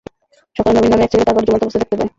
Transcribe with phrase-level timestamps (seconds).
[0.57, 2.09] সকালে নবীন নামে এক ছেলেকে তার ঘরে ঝুলন্ত অবস্থায় দেখতে পায়।